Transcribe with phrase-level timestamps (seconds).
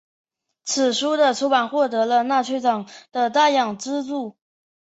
[0.63, 4.35] 此书的出版获得了纳粹党的大量资助。